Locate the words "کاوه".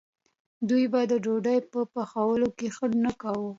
3.21-3.49